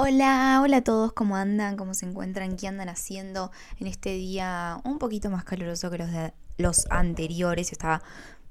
Hola, 0.00 0.60
hola 0.62 0.76
a 0.76 0.84
todos, 0.84 1.12
¿cómo 1.12 1.34
andan? 1.34 1.76
¿Cómo 1.76 1.92
se 1.92 2.06
encuentran? 2.06 2.56
¿Qué 2.56 2.68
andan 2.68 2.88
haciendo 2.88 3.50
en 3.80 3.88
este 3.88 4.10
día 4.10 4.80
un 4.84 5.00
poquito 5.00 5.28
más 5.28 5.42
caluroso 5.42 5.90
que 5.90 5.98
los, 5.98 6.08
los 6.56 6.86
anteriores? 6.88 7.72
Estaba 7.72 8.00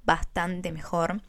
bastante 0.03 0.73
mejor. 0.73 1.21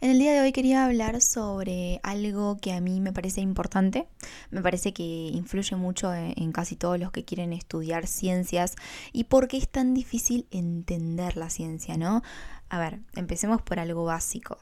En 0.00 0.10
el 0.10 0.18
día 0.18 0.32
de 0.32 0.40
hoy 0.40 0.50
quería 0.50 0.84
hablar 0.84 1.20
sobre 1.20 2.00
algo 2.02 2.56
que 2.60 2.72
a 2.72 2.80
mí 2.80 3.00
me 3.00 3.12
parece 3.12 3.40
importante, 3.40 4.08
me 4.50 4.60
parece 4.60 4.92
que 4.92 5.04
influye 5.04 5.76
mucho 5.76 6.12
en, 6.12 6.50
casi 6.50 6.74
todos 6.74 6.98
los 6.98 7.12
que 7.12 7.24
quieren 7.24 7.52
estudiar 7.52 8.08
ciencias 8.08 8.74
y 9.12 9.22
por 9.22 9.46
qué 9.46 9.56
es 9.56 9.68
tan 9.68 9.94
difícil 9.94 10.48
entender 10.50 11.36
la 11.36 11.48
ciencia, 11.48 11.96
¿no? 11.96 12.24
A 12.68 12.80
ver, 12.80 12.98
empecemos 13.14 13.62
por 13.62 13.78
algo 13.78 14.04
básico. 14.04 14.58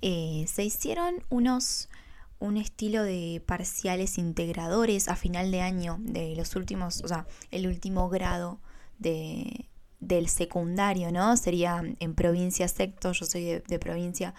Eh, 0.00 0.46
se 0.48 0.64
hicieron 0.64 1.16
unos 1.28 1.90
un 2.38 2.56
estilo 2.56 3.02
de 3.02 3.42
parciales 3.46 4.18
integradores 4.18 5.08
a 5.08 5.16
final 5.16 5.50
de 5.50 5.62
año 5.62 5.98
de 6.00 6.34
los 6.36 6.56
últimos, 6.56 7.02
o 7.02 7.08
sea, 7.08 7.26
el 7.50 7.66
último 7.66 8.08
grado 8.08 8.60
de, 8.98 9.68
del 10.00 10.28
secundario, 10.28 11.10
¿no? 11.12 11.36
Sería 11.36 11.82
en 11.98 12.14
provincia 12.14 12.68
secto, 12.68 13.12
yo 13.12 13.26
soy 13.26 13.62
de, 13.66 13.78
provincia, 13.78 14.34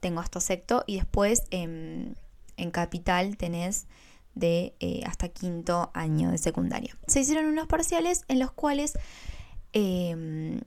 tengo 0.00 0.20
hasta 0.20 0.40
secto, 0.40 0.84
y 0.86 0.96
después 0.96 1.44
en, 1.50 2.16
capital 2.70 3.36
tenés 3.36 3.86
de 4.34 4.74
eh, 4.78 5.02
hasta 5.04 5.28
quinto 5.28 5.90
año 5.94 6.30
de 6.30 6.38
secundaria. 6.38 6.96
Se 7.08 7.20
hicieron 7.20 7.46
unos 7.46 7.66
parciales 7.66 8.24
en 8.28 8.38
los 8.38 8.52
cuales 8.52 8.96
em, 9.72 10.60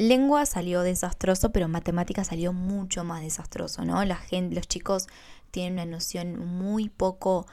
lengua 0.00 0.46
salió 0.46 0.80
desastroso, 0.80 1.52
pero 1.52 1.68
matemática 1.68 2.24
salió 2.24 2.54
mucho 2.54 3.04
más 3.04 3.20
desastroso, 3.20 3.84
¿no? 3.84 4.02
La 4.06 4.16
gente, 4.16 4.54
los 4.54 4.66
chicos 4.66 5.08
tienen 5.50 5.74
una 5.74 5.84
noción 5.84 6.38
muy 6.38 6.88
poco 6.88 7.46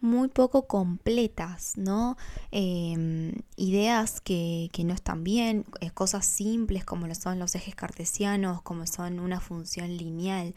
muy 0.00 0.28
poco 0.28 0.66
completas, 0.66 1.74
¿no? 1.76 2.16
Em, 2.50 3.32
ideas 3.56 4.20
que, 4.20 4.70
que, 4.72 4.84
no 4.84 4.94
están 4.94 5.24
bien, 5.24 5.64
eh, 5.80 5.90
cosas 5.90 6.26
simples 6.26 6.84
como 6.84 7.06
lo 7.06 7.14
son 7.14 7.38
los 7.38 7.54
ejes 7.54 7.74
cartesianos, 7.74 8.62
como 8.62 8.86
son 8.86 9.20
una 9.20 9.40
función 9.40 9.96
lineal, 9.96 10.54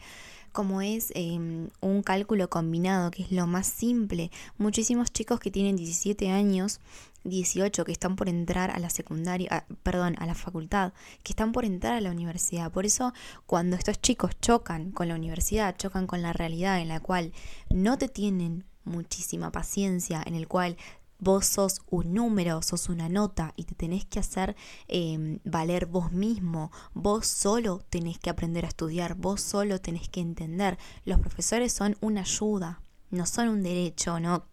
como 0.52 0.82
es 0.82 1.12
em, 1.14 1.68
un 1.80 2.02
cálculo 2.02 2.48
combinado, 2.48 3.10
que 3.10 3.22
es 3.22 3.32
lo 3.32 3.46
más 3.46 3.66
simple. 3.66 4.30
Muchísimos 4.56 5.12
chicos 5.12 5.40
que 5.40 5.50
tienen 5.50 5.76
17 5.76 6.30
años 6.30 6.80
18 7.24 7.84
que 7.84 7.92
están 7.92 8.16
por 8.16 8.28
entrar 8.28 8.70
a 8.70 8.78
la 8.78 8.90
secundaria, 8.90 9.48
ah, 9.50 9.64
perdón, 9.82 10.14
a 10.18 10.26
la 10.26 10.34
facultad, 10.34 10.92
que 11.22 11.32
están 11.32 11.52
por 11.52 11.64
entrar 11.64 11.94
a 11.94 12.00
la 12.00 12.10
universidad. 12.10 12.70
Por 12.70 12.86
eso, 12.86 13.12
cuando 13.46 13.76
estos 13.76 14.00
chicos 14.00 14.32
chocan 14.40 14.92
con 14.92 15.08
la 15.08 15.14
universidad, 15.14 15.76
chocan 15.76 16.06
con 16.06 16.22
la 16.22 16.32
realidad 16.32 16.80
en 16.80 16.88
la 16.88 17.00
cual 17.00 17.32
no 17.70 17.98
te 17.98 18.08
tienen 18.08 18.64
muchísima 18.84 19.50
paciencia, 19.50 20.22
en 20.24 20.34
el 20.34 20.48
cual 20.48 20.76
vos 21.18 21.46
sos 21.46 21.80
un 21.88 22.14
número, 22.14 22.60
sos 22.62 22.88
una 22.88 23.08
nota 23.08 23.54
y 23.56 23.64
te 23.64 23.74
tenés 23.74 24.04
que 24.04 24.18
hacer 24.18 24.56
em, 24.88 25.38
valer 25.44 25.86
vos 25.86 26.12
mismo, 26.12 26.70
vos 26.92 27.26
solo 27.26 27.80
tenés 27.88 28.18
que 28.18 28.30
aprender 28.30 28.64
a 28.64 28.68
estudiar, 28.68 29.14
vos 29.14 29.40
solo 29.40 29.80
tenés 29.80 30.08
que 30.08 30.20
entender. 30.20 30.78
Los 31.04 31.20
profesores 31.20 31.72
son 31.72 31.96
una 32.00 32.22
ayuda, 32.22 32.80
no 33.10 33.26
son 33.26 33.48
un 33.48 33.62
derecho, 33.62 34.20
no 34.20 34.44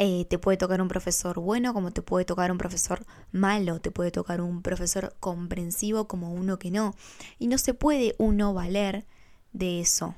eh, 0.00 0.26
te 0.26 0.38
puede 0.38 0.56
tocar 0.56 0.80
un 0.80 0.86
profesor 0.86 1.40
bueno 1.40 1.74
como 1.74 1.90
te 1.90 2.02
puede 2.02 2.24
tocar 2.24 2.52
un 2.52 2.58
profesor 2.58 3.04
malo, 3.32 3.80
te 3.80 3.90
puede 3.90 4.12
tocar 4.12 4.40
un 4.40 4.62
profesor 4.62 5.16
comprensivo 5.18 6.06
como 6.06 6.32
uno 6.32 6.58
que 6.60 6.70
no. 6.70 6.94
Y 7.40 7.48
no 7.48 7.58
se 7.58 7.74
puede 7.74 8.14
uno 8.18 8.54
valer 8.54 9.06
de 9.52 9.80
eso. 9.80 10.14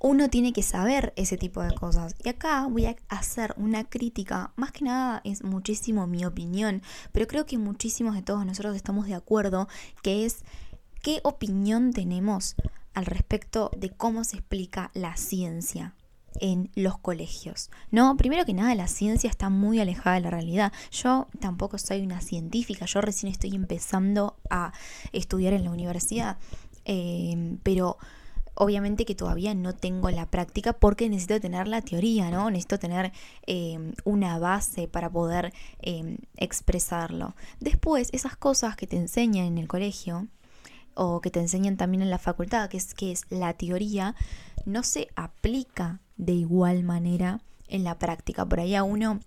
Uno 0.00 0.28
tiene 0.28 0.52
que 0.52 0.62
saber 0.62 1.12
ese 1.16 1.36
tipo 1.36 1.62
de 1.62 1.74
cosas. 1.74 2.14
Y 2.24 2.28
acá 2.28 2.66
voy 2.66 2.86
a 2.86 2.96
hacer 3.08 3.54
una 3.56 3.84
crítica, 3.84 4.52
más 4.56 4.72
que 4.72 4.84
nada 4.84 5.20
es 5.24 5.42
muchísimo 5.42 6.06
mi 6.06 6.24
opinión, 6.24 6.82
pero 7.12 7.26
creo 7.26 7.46
que 7.46 7.58
muchísimos 7.58 8.14
de 8.14 8.22
todos 8.22 8.46
nosotros 8.46 8.76
estamos 8.76 9.06
de 9.06 9.14
acuerdo, 9.14 9.68
que 10.02 10.24
es 10.24 10.44
qué 11.02 11.20
opinión 11.24 11.92
tenemos 11.92 12.54
al 12.94 13.06
respecto 13.06 13.70
de 13.76 13.90
cómo 13.90 14.24
se 14.24 14.36
explica 14.36 14.90
la 14.94 15.16
ciencia 15.16 15.94
en 16.40 16.70
los 16.74 16.98
colegios. 16.98 17.70
No, 17.90 18.16
primero 18.16 18.44
que 18.44 18.54
nada, 18.54 18.74
la 18.74 18.88
ciencia 18.88 19.28
está 19.30 19.48
muy 19.48 19.80
alejada 19.80 20.16
de 20.16 20.22
la 20.22 20.30
realidad. 20.30 20.72
Yo 20.90 21.28
tampoco 21.40 21.78
soy 21.78 22.02
una 22.02 22.20
científica, 22.20 22.86
yo 22.86 23.00
recién 23.00 23.32
estoy 23.32 23.54
empezando 23.54 24.36
a 24.50 24.72
estudiar 25.12 25.52
en 25.52 25.64
la 25.64 25.70
universidad, 25.70 26.38
em, 26.84 27.58
pero 27.62 27.98
obviamente 28.58 29.04
que 29.04 29.14
todavía 29.14 29.54
no 29.54 29.72
tengo 29.72 30.10
la 30.10 30.26
práctica 30.26 30.72
porque 30.72 31.08
necesito 31.08 31.40
tener 31.40 31.68
la 31.68 31.80
teoría, 31.80 32.30
¿no? 32.30 32.50
Necesito 32.50 32.78
tener 32.78 33.12
em, 33.46 33.92
una 34.04 34.38
base 34.38 34.88
para 34.88 35.08
poder 35.08 35.52
em, 35.80 36.18
expresarlo. 36.36 37.36
Después, 37.60 38.08
esas 38.12 38.36
cosas 38.36 38.74
que 38.74 38.88
te 38.88 38.96
enseñan 38.96 39.46
en 39.46 39.58
el 39.58 39.68
colegio 39.68 40.26
o 40.94 41.20
que 41.20 41.30
te 41.30 41.38
enseñan 41.38 41.76
también 41.76 42.02
en 42.02 42.10
la 42.10 42.18
facultad, 42.18 42.68
que 42.68 42.78
es, 42.78 42.94
que 42.94 43.12
es 43.12 43.26
la 43.30 43.52
teoría, 43.52 44.16
no 44.66 44.82
se 44.82 45.08
aplica 45.14 46.00
de 46.16 46.32
igual 46.32 46.82
manera 46.82 47.40
en 47.68 47.84
la 47.84 47.96
práctica. 47.98 48.44
Por 48.44 48.58
ahí 48.58 48.74
a 48.74 48.82
uno 48.82 49.20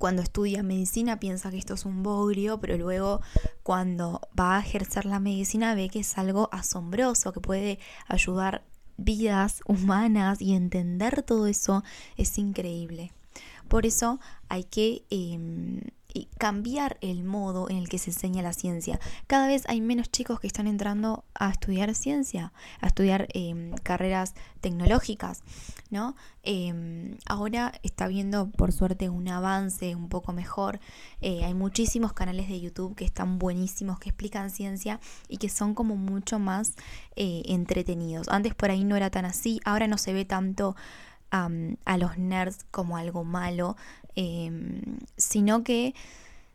cuando 0.00 0.22
estudia 0.22 0.62
medicina 0.62 1.20
piensa 1.20 1.50
que 1.50 1.58
esto 1.58 1.74
es 1.74 1.84
un 1.84 2.02
bogrio, 2.02 2.58
pero 2.58 2.78
luego 2.78 3.20
cuando 3.62 4.22
va 4.38 4.56
a 4.56 4.60
ejercer 4.60 5.04
la 5.04 5.20
medicina 5.20 5.74
ve 5.74 5.90
que 5.90 6.00
es 6.00 6.16
algo 6.16 6.48
asombroso, 6.52 7.34
que 7.34 7.40
puede 7.40 7.78
ayudar 8.08 8.64
vidas 8.96 9.60
humanas 9.66 10.40
y 10.40 10.54
entender 10.54 11.22
todo 11.22 11.46
eso 11.46 11.84
es 12.16 12.38
increíble. 12.38 13.12
Por 13.68 13.84
eso 13.84 14.20
hay 14.48 14.64
que 14.64 15.04
em, 15.10 15.82
y 16.12 16.26
cambiar 16.38 16.98
el 17.00 17.24
modo 17.24 17.68
en 17.68 17.76
el 17.76 17.88
que 17.88 17.98
se 17.98 18.10
enseña 18.10 18.42
la 18.42 18.52
ciencia. 18.52 19.00
Cada 19.26 19.46
vez 19.46 19.64
hay 19.68 19.80
menos 19.80 20.10
chicos 20.10 20.40
que 20.40 20.46
están 20.46 20.66
entrando 20.66 21.24
a 21.34 21.50
estudiar 21.50 21.94
ciencia, 21.94 22.52
a 22.80 22.86
estudiar 22.86 23.28
em, 23.32 23.72
carreras 23.82 24.34
tecnológicas, 24.60 25.42
¿no? 25.90 26.16
Em, 26.42 27.16
ahora 27.26 27.72
está 27.82 28.08
viendo 28.08 28.50
por 28.50 28.72
suerte 28.72 29.10
un 29.10 29.28
avance 29.28 29.94
un 29.94 30.08
poco 30.08 30.32
mejor. 30.32 30.80
Eh, 31.20 31.44
hay 31.44 31.54
muchísimos 31.54 32.12
canales 32.12 32.48
de 32.48 32.60
YouTube 32.60 32.94
que 32.94 33.04
están 33.04 33.38
buenísimos, 33.38 33.98
que 33.98 34.10
explican 34.10 34.50
ciencia 34.50 35.00
y 35.28 35.38
que 35.38 35.48
son 35.48 35.74
como 35.74 35.96
mucho 35.96 36.38
más 36.38 36.74
eh, 37.16 37.42
entretenidos. 37.46 38.28
Antes 38.28 38.54
por 38.54 38.70
ahí 38.70 38.84
no 38.84 38.96
era 38.96 39.10
tan 39.10 39.24
así, 39.24 39.60
ahora 39.64 39.86
no 39.86 39.98
se 39.98 40.12
ve 40.12 40.24
tanto 40.24 40.76
a 41.32 41.96
los 41.96 42.18
nerds 42.18 42.66
como 42.70 42.96
algo 42.96 43.22
malo, 43.24 43.76
Em, 44.16 44.98
sino 45.16 45.62
que 45.62 45.94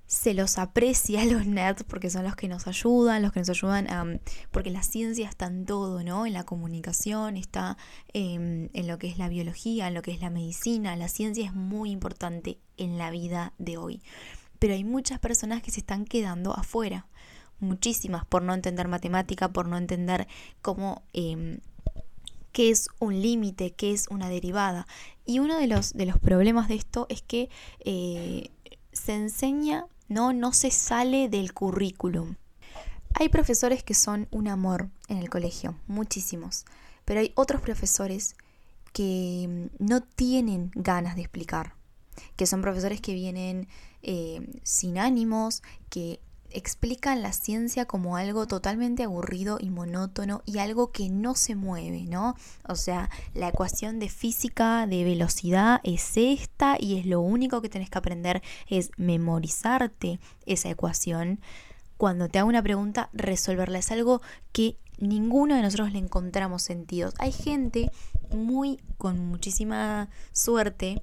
se 0.08 0.34
los 0.34 0.58
aprecia 0.58 1.22
a 1.24 1.26
los 1.26 1.46
nerds 1.46 1.84
porque 1.84 2.10
son 2.10 2.24
los 2.24 2.36
que 2.36 2.48
nos 2.48 2.68
ayudan, 2.68 3.22
los 3.22 3.32
que 3.32 3.40
nos 3.40 3.50
ayudan 3.50 3.90
a, 3.90 4.20
porque 4.52 4.72
la 4.72 4.84
ciencia 4.84 5.28
está 5.28 5.48
en 5.48 5.66
todo, 5.66 6.04
¿no? 6.04 6.26
En 6.26 6.34
la 6.34 6.44
comunicación, 6.44 7.38
está 7.38 7.78
en 8.14 8.70
lo 8.74 8.98
que 8.98 9.08
es 9.08 9.18
la 9.18 9.30
biología, 9.30 9.88
en 9.88 9.94
lo 9.94 10.02
que 10.02 10.12
es 10.12 10.22
la 10.22 10.30
medicina, 10.30 10.96
la 10.96 11.08
ciencia 11.08 11.46
es 11.46 11.54
muy 11.54 11.92
importante 11.92 12.60
en 12.78 12.98
la 12.98 13.10
vida 13.10 13.54
de 13.58 13.78
hoy. 13.78 14.02
Pero 14.60 14.74
hay 14.74 14.84
muchas 14.84 15.20
personas 15.20 15.62
que 15.62 15.72
se 15.72 15.80
están 15.80 16.06
quedando 16.06 16.54
afuera, 16.54 17.08
muchísimas, 17.60 18.26
por 18.26 18.42
no 18.42 18.54
entender 18.54 18.88
matemática, 18.88 19.50
por 19.50 19.68
no 19.68 19.78
entender 19.78 20.28
cómo... 20.62 21.04
Eh, 21.14 21.60
qué 22.56 22.70
es 22.70 22.88
un 23.00 23.22
límite, 23.22 23.72
qué 23.72 23.92
es 23.92 24.08
una 24.08 24.30
derivada. 24.30 24.88
Y 25.26 25.40
uno 25.40 25.60
de 25.60 25.68
los, 25.68 25.92
de 25.92 26.06
los 26.06 26.18
problemas 26.18 26.70
de 26.70 26.76
esto 26.76 27.06
es 27.10 27.22
que 27.22 27.50
eh, 27.82 28.50
se 28.94 29.14
enseña, 29.14 29.88
¿no? 30.08 30.32
no 30.32 30.54
se 30.54 30.72
sale 30.72 31.28
del 31.28 31.54
currículum. 31.54 32.36
Hay 33.16 33.28
profesores 33.28 33.84
que 33.84 33.94
son 33.94 34.30
un 34.32 34.48
amor 34.48 34.88
en 35.10 35.18
el 35.18 35.30
colegio, 35.30 35.76
muchísimos, 35.88 36.64
pero 37.04 37.20
hay 37.20 37.34
otros 37.36 37.60
profesores 37.60 38.38
que 38.94 39.70
mm, 39.78 39.84
no 39.86 40.02
tienen 40.02 40.72
ganas 40.76 41.18
de 41.18 41.24
explicar, 41.24 41.74
que 42.38 42.46
son 42.46 42.62
profesores 42.62 43.02
que 43.02 43.14
vienen 43.14 43.68
eh, 44.02 44.48
sin 44.64 44.98
ánimos, 44.98 45.62
que 45.90 46.22
explican 46.56 47.22
la 47.22 47.34
ciencia 47.34 47.86
como 47.86 48.16
algo 48.18 48.48
totalmente 48.48 49.04
aburrido 49.04 49.58
y 49.60 49.70
monótono 49.70 50.42
y 50.46 50.60
algo 50.60 50.92
que 50.92 51.10
no 51.10 51.36
se 51.36 51.56
mueve, 51.56 52.06
¿no? 52.06 52.36
O 52.68 52.76
sea, 52.76 53.10
la 53.34 53.50
ecuación 53.50 54.00
de 54.00 54.10
física 54.10 54.88
de 54.88 55.04
velocidad 55.04 55.82
es 55.84 56.14
esta 56.16 56.78
y 56.80 56.98
es 56.98 57.06
lo 57.06 57.22
único 57.22 57.62
que 57.62 57.70
tenés 57.70 57.90
que 57.90 57.98
aprender 57.98 58.42
es 58.68 58.92
memorizarte 58.98 60.20
esa 60.46 60.70
ecuación. 60.70 61.40
Cuando 61.98 62.30
te 62.30 62.40
hago 62.40 62.50
una 62.50 62.64
pregunta, 62.64 63.10
resolverla 63.14 63.80
es 63.80 63.92
algo 63.92 64.22
que 64.52 64.78
ninguno 64.98 65.56
de 65.56 65.62
nosotros 65.62 65.92
le 65.92 66.00
encontramos 66.00 66.62
sentidos. 66.62 67.14
Hay 67.20 67.32
gente 67.32 67.92
muy 68.32 68.80
con 68.98 69.20
muchísima 69.20 70.10
suerte 70.32 71.02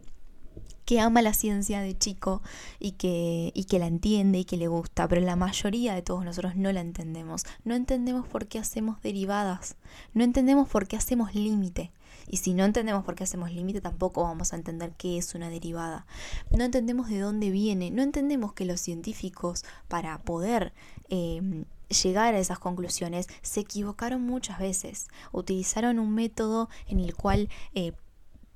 que 0.85 1.01
ama 1.01 1.23
la 1.23 1.33
ciencia 1.33 1.81
de 1.81 1.97
chico 1.97 2.43
y 2.79 2.93
que, 2.93 3.53
y 3.55 3.65
que 3.65 3.79
la 3.79 3.87
entiende 3.87 4.41
y 4.41 4.45
que 4.45 4.57
le 4.57 4.69
gusta, 4.69 5.07
pero 5.09 5.21
la 5.21 5.37
mayoría 5.37 5.95
de 5.95 6.03
todos 6.03 6.25
nosotros 6.25 6.57
no 6.57 6.73
la 6.73 6.81
entendemos. 6.81 7.45
No 7.65 7.75
entendemos 7.75 8.27
por 8.27 8.47
qué 8.47 8.59
hacemos 8.59 9.01
derivadas, 9.03 9.77
no 10.15 10.25
entendemos 10.25 10.69
por 10.69 10.87
qué 10.89 10.97
hacemos 10.97 11.35
límite. 11.35 11.93
Y 12.29 12.39
si 12.39 12.55
no 12.55 12.65
entendemos 12.65 13.05
por 13.05 13.15
qué 13.15 13.25
hacemos 13.25 13.53
límite, 13.53 13.81
tampoco 13.81 14.23
vamos 14.23 14.53
a 14.53 14.57
entender 14.57 14.93
qué 14.97 15.19
es 15.19 15.35
una 15.35 15.51
derivada. 15.51 16.07
No 16.51 16.65
entendemos 16.65 17.09
de 17.09 17.19
dónde 17.19 17.51
viene, 17.51 17.91
no 17.91 18.03
entendemos 18.03 18.53
que 18.53 18.65
los 18.65 18.81
científicos, 18.81 19.65
para 19.89 20.19
poder 20.23 20.73
em, 21.09 21.65
llegar 21.89 22.35
a 22.35 22.39
esas 22.39 22.59
conclusiones, 22.59 23.29
se 23.43 23.61
equivocaron 23.61 24.23
muchas 24.23 24.59
veces. 24.59 25.09
Utilizaron 25.33 25.99
un 25.99 26.15
método 26.15 26.69
en 26.87 27.01
el 27.01 27.15
cual 27.15 27.49
eh, 27.75 27.93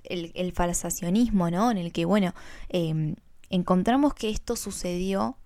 el, 0.09 0.53
falsacionismo, 0.53 1.51
¿no? 1.51 1.71
En 1.71 1.79
el 1.79 1.93
que, 1.93 2.05
bueno, 2.05 2.35
em, 2.69 3.17
encontramos 3.51 4.15
que 4.15 4.31
esto 4.31 4.57
sucedió, 4.57 5.37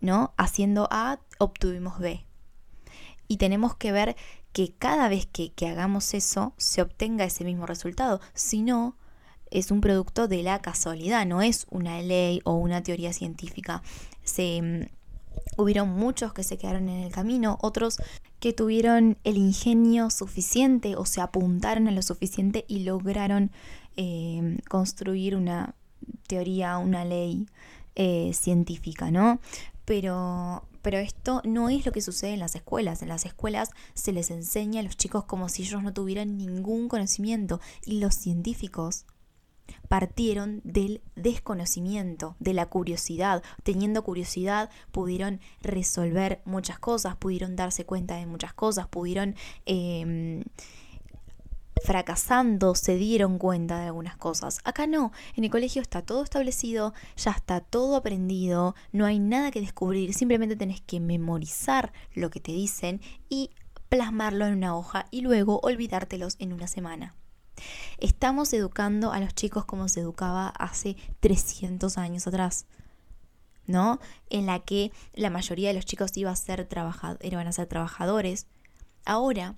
¿no? 0.00 0.34
Haciendo 0.36 0.88
A, 0.90 1.20
obtuvimos 1.38 1.98
B. 1.98 2.24
Y 3.28 3.36
tenemos 3.36 3.76
que 3.76 3.92
ver 3.92 4.16
que 4.52 4.72
cada 4.72 5.08
vez 5.08 5.26
que, 5.26 5.52
hagamos 5.66 6.14
eso 6.14 6.54
se 6.56 6.82
obtenga 6.82 7.24
ese 7.24 7.44
mismo 7.44 7.66
resultado. 7.66 8.20
Si 8.34 8.62
no, 8.62 8.96
es 9.50 9.70
un 9.70 9.80
producto 9.80 10.28
de 10.28 10.42
la 10.42 10.60
casualidad, 10.60 11.26
no 11.26 11.42
es 11.42 11.66
una 11.70 12.00
ley 12.02 12.40
o 12.44 12.54
una 12.54 12.82
teoría 12.82 13.12
científica. 13.12 13.82
Se, 14.24 14.60
mm, 14.62 15.00
hubieron 15.56 15.90
muchos 15.90 16.32
que 16.32 16.42
se 16.42 16.58
quedaron 16.58 16.88
en 16.88 17.02
el 17.02 17.12
camino, 17.12 17.58
otros 17.62 18.00
que 18.38 18.52
tuvieron 18.52 19.18
el 19.24 19.36
ingenio 19.36 20.10
suficiente 20.10 20.96
o 20.96 21.04
se 21.04 21.20
apuntaron 21.20 21.88
a 21.88 21.92
lo 21.92 22.02
suficiente 22.02 22.64
y 22.68 22.80
lograron 22.80 23.50
eh, 23.96 24.58
construir 24.68 25.36
una 25.36 25.74
teoría, 26.26 26.78
una 26.78 27.04
ley 27.04 27.46
eh, 27.94 28.32
científica, 28.34 29.10
¿no? 29.10 29.40
Pero 29.84 30.64
pero 30.82 30.98
esto 30.98 31.42
no 31.44 31.68
es 31.68 31.84
lo 31.84 31.92
que 31.92 32.00
sucede 32.00 32.32
en 32.32 32.40
las 32.40 32.54
escuelas. 32.54 33.02
En 33.02 33.08
las 33.08 33.26
escuelas 33.26 33.70
se 33.94 34.12
les 34.12 34.30
enseña 34.30 34.80
a 34.80 34.82
los 34.82 34.96
chicos 34.96 35.24
como 35.24 35.48
si 35.48 35.62
ellos 35.62 35.82
no 35.82 35.92
tuvieran 35.92 36.38
ningún 36.38 36.88
conocimiento 36.88 37.60
y 37.84 38.00
los 38.00 38.14
científicos 38.14 39.04
partieron 39.88 40.60
del 40.64 41.02
desconocimiento, 41.16 42.36
de 42.38 42.54
la 42.54 42.66
curiosidad. 42.66 43.42
Teniendo 43.62 44.02
curiosidad 44.02 44.70
pudieron 44.90 45.40
resolver 45.62 46.40
muchas 46.44 46.78
cosas, 46.78 47.16
pudieron 47.16 47.56
darse 47.56 47.84
cuenta 47.84 48.16
de 48.16 48.26
muchas 48.26 48.54
cosas, 48.54 48.88
pudieron... 48.88 49.34
Eh, 49.66 50.42
fracasando 51.82 52.74
se 52.74 52.96
dieron 52.96 53.38
cuenta 53.38 53.78
de 53.78 53.86
algunas 53.86 54.16
cosas. 54.16 54.58
Acá 54.64 54.86
no, 54.86 55.12
en 55.34 55.44
el 55.44 55.50
colegio 55.50 55.82
está 55.82 56.02
todo 56.02 56.22
establecido, 56.22 56.94
ya 57.16 57.32
está 57.32 57.60
todo 57.60 57.96
aprendido, 57.96 58.74
no 58.92 59.06
hay 59.06 59.18
nada 59.18 59.50
que 59.50 59.60
descubrir, 59.60 60.14
simplemente 60.14 60.56
tenés 60.56 60.80
que 60.80 61.00
memorizar 61.00 61.92
lo 62.14 62.30
que 62.30 62.40
te 62.40 62.52
dicen 62.52 63.00
y 63.28 63.50
plasmarlo 63.88 64.46
en 64.46 64.54
una 64.54 64.76
hoja 64.76 65.06
y 65.10 65.22
luego 65.22 65.60
olvidártelos 65.62 66.36
en 66.38 66.52
una 66.52 66.66
semana. 66.66 67.14
Estamos 67.98 68.52
educando 68.52 69.12
a 69.12 69.20
los 69.20 69.34
chicos 69.34 69.64
como 69.64 69.88
se 69.88 70.00
educaba 70.00 70.48
hace 70.48 70.96
300 71.20 71.98
años 71.98 72.26
atrás. 72.26 72.66
¿No? 73.66 74.00
En 74.30 74.46
la 74.46 74.58
que 74.58 74.90
la 75.14 75.30
mayoría 75.30 75.68
de 75.68 75.74
los 75.74 75.84
chicos 75.84 76.16
iba 76.16 76.32
a 76.32 76.36
ser 76.36 76.66
iban 77.22 77.46
a 77.46 77.52
ser 77.52 77.66
trabajadores. 77.68 78.48
Ahora 79.04 79.54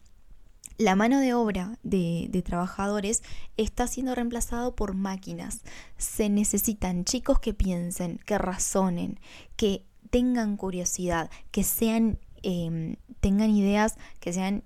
la 0.83 0.97
mano 0.97 1.21
de 1.21 1.33
obra 1.33 1.79
de, 1.85 2.43
trabajadores 2.45 3.23
está 3.57 3.87
siendo 3.87 4.15
reemplazado 4.15 4.75
por 4.75 4.95
máquinas. 4.95 5.63
Se 5.97 6.29
necesitan 6.29 7.05
chicos 7.05 7.39
que 7.39 7.55
piensen, 7.55 8.19
que 8.27 8.37
razonen, 8.37 9.21
que 9.57 9.87
tengan 10.11 10.57
curiosidad, 10.57 11.31
que 11.53 11.63
sean, 11.63 12.19
em, 12.43 12.97
tengan 13.21 13.51
ideas, 13.51 13.97
que 14.19 14.33
sean 14.33 14.65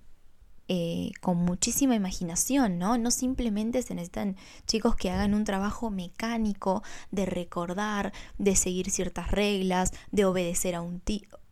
eh, 0.68 1.12
con 1.20 1.36
muchísima 1.36 1.94
imaginación, 1.94 2.78
¿no? 2.78 2.98
No 2.98 3.12
simplemente 3.12 3.82
se 3.82 3.94
necesitan 3.94 4.36
chicos 4.66 4.96
que 4.96 5.10
hagan 5.10 5.34
un 5.34 5.44
trabajo 5.44 5.90
mecánico 5.90 6.82
de 7.12 7.24
recordar, 7.24 8.12
de 8.38 8.56
seguir 8.56 8.90
ciertas 8.90 9.30
reglas, 9.30 9.92
de 10.10 10.24
obedecer 10.24 10.74
a 10.74 10.80
un, 10.80 11.00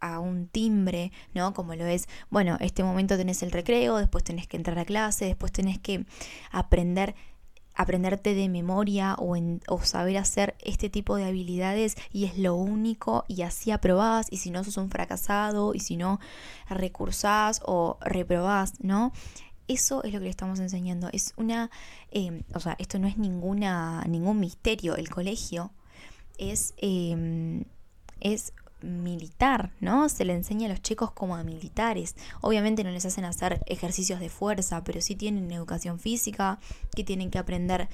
a 0.05 0.19
un 0.21 0.49
timbre, 0.49 1.13
¿no? 1.33 1.55
Como 1.55 1.75
lo 1.75 1.87
es, 1.87 2.09
bueno, 2.31 2.59
este 2.61 2.85
momento 2.85 3.17
tenés 3.17 3.43
el 3.43 3.51
recreo, 3.51 3.97
después 3.97 4.23
tenés 4.23 4.47
que 4.47 4.57
entrar 4.57 4.79
a 4.79 4.85
clase, 4.85 5.25
después 5.25 5.51
tenés 5.51 5.79
que 5.79 6.05
aprender 6.51 7.15
aprenderte 7.77 8.35
de 8.35 8.49
memoria 8.49 9.17
o, 9.19 9.35
en, 9.35 9.61
o, 9.67 9.81
saber 9.83 10.17
hacer 10.19 10.55
este 10.61 10.89
tipo 10.89 11.17
de 11.17 11.25
habilidades 11.25 11.97
y 12.13 12.25
es 12.25 12.39
lo 12.39 12.55
único 12.55 13.25
y 13.27 13.43
así 13.43 13.73
aprobás 13.73 14.29
y 14.31 14.37
si 14.37 14.53
no 14.53 14.63
sos 14.63 14.77
un 14.77 14.91
fracasado 14.91 15.75
y 15.75 15.81
si 15.81 15.97
no 15.97 16.21
recursás 16.69 17.61
o 17.65 17.99
reprobás, 18.01 18.75
¿no? 18.81 19.13
Eso 19.67 20.05
es 20.05 20.13
lo 20.13 20.21
que 20.21 20.27
le 20.27 20.31
estamos 20.31 20.61
enseñando. 20.61 21.09
Es 21.13 21.33
una, 21.37 21.71
em, 22.13 22.43
o 22.55 22.61
sea, 22.61 22.77
esto 22.79 23.01
no 23.01 23.09
es 23.09 23.17
ninguna, 23.17 24.05
ningún 24.07 24.39
misterio. 24.39 24.95
El 24.95 25.09
colegio 25.09 25.73
es, 26.39 26.75
eh, 26.77 27.65
es 28.21 28.53
militar, 28.85 29.73
¿no? 29.81 30.09
Se 30.09 30.25
le 30.25 30.35
enseña 30.35 30.67
a 30.67 30.71
los 30.71 30.83
chicos 30.83 31.11
como 31.11 31.37
a 31.37 31.43
militares. 31.43 32.15
Obviamente 32.41 32.85
no 32.85 32.91
les 32.91 33.05
hacen 33.07 33.25
hacer 33.25 33.63
ejercicios 33.67 34.21
de 34.21 34.29
fuerza, 34.29 34.85
pero 34.85 35.01
sí 35.01 35.17
tienen 35.17 35.51
educación 35.51 35.99
física, 35.99 36.59
que 36.95 37.05
tienen 37.05 37.31
que 37.31 37.39
aprender 37.39 37.89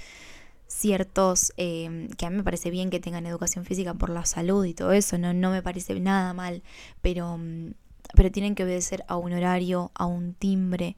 ciertos, 0.67 1.53
em, 1.57 2.09
que 2.11 2.27
a 2.27 2.31
mí 2.31 2.37
me 2.37 2.45
parece 2.45 2.71
bien 2.71 2.91
que 2.91 3.01
tengan 3.01 3.27
educación 3.27 3.65
física 3.65 3.95
por 3.95 4.11
la 4.11 4.25
salud 4.25 4.65
y 4.65 4.75
todo 4.75 4.93
eso, 4.93 5.19
no, 5.19 5.35
no 5.35 5.51
me 5.51 5.63
parece 5.63 5.99
nada 5.99 6.33
mal, 6.33 6.63
pero, 7.03 7.39
mm, 7.39 7.73
pero 8.15 8.31
tienen 8.31 8.55
que 8.55 8.65
obedecer 8.65 9.05
a 9.09 9.17
un 9.17 9.33
horario, 9.33 9.91
a 9.95 10.07
un 10.07 10.35
timbre, 10.35 10.97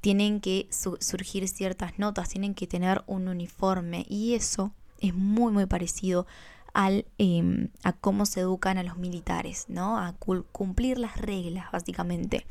tienen 0.00 0.40
que 0.40 0.68
surgir 0.70 1.48
ciertas 1.48 1.98
notas, 1.98 2.28
tienen 2.28 2.54
que 2.54 2.66
tener 2.66 3.02
un 3.06 3.28
uniforme 3.28 4.04
y 4.08 4.34
eso 4.34 4.72
es 5.00 5.14
muy 5.14 5.52
muy 5.52 5.66
parecido 5.66 6.26
al, 6.72 7.06
em, 7.18 7.68
a 7.82 7.92
cómo 7.92 8.26
se 8.26 8.40
educan 8.40 8.78
a 8.78 8.82
los 8.82 8.96
militares, 8.96 9.66
¿no? 9.68 9.98
A 9.98 10.14
cumplir 10.52 10.98
las 10.98 11.16
reglas, 11.16 11.70
básicamente. 11.72 12.46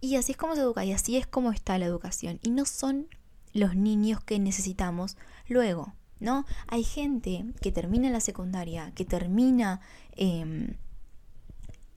Y 0.00 0.16
así 0.16 0.32
es 0.32 0.38
como 0.38 0.54
se 0.54 0.60
educa 0.60 0.84
y 0.84 0.92
así 0.92 1.16
es 1.16 1.26
como 1.26 1.52
está 1.52 1.78
la 1.78 1.86
educación. 1.86 2.38
Y 2.42 2.50
no 2.50 2.64
son 2.64 3.08
los 3.52 3.74
niños 3.74 4.22
que 4.22 4.38
necesitamos 4.38 5.16
luego, 5.48 5.94
¿no? 6.20 6.44
Hay 6.68 6.84
gente 6.84 7.44
que 7.60 7.72
termina 7.72 8.10
la 8.10 8.20
secundaria, 8.20 8.92
que 8.94 9.04
termina 9.04 9.80
em, 10.12 10.76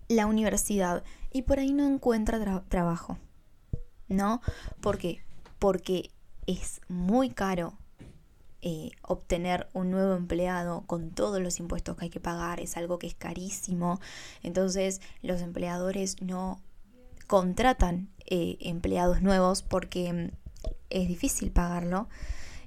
la 0.07 0.25
universidad 0.25 1.03
y 1.31 1.43
por 1.43 1.59
ahí 1.59 1.73
no 1.73 1.85
encuentra 1.85 2.63
trabajo, 2.67 3.17
¿no? 4.07 4.41
¿Por 4.81 4.97
qué? 4.97 5.21
Porque 5.59 6.11
es 6.47 6.81
muy 6.87 7.29
caro 7.29 7.77
eh, 8.61 8.91
obtener 9.01 9.67
un 9.73 9.89
nuevo 9.91 10.13
empleado 10.15 10.83
con 10.85 11.11
todos 11.11 11.41
los 11.41 11.59
impuestos 11.59 11.97
que 11.97 12.05
hay 12.05 12.09
que 12.09 12.19
pagar 12.19 12.59
es 12.59 12.77
algo 12.77 12.99
que 12.99 13.07
es 13.07 13.15
carísimo. 13.15 13.99
Entonces 14.43 15.01
los 15.21 15.41
empleadores 15.41 16.21
no 16.21 16.61
contratan 17.27 18.09
eh, 18.25 18.57
empleados 18.59 19.21
nuevos 19.21 19.63
porque 19.63 20.11
mm, 20.13 20.29
es 20.89 21.07
difícil 21.07 21.51
pagarlo. 21.51 22.07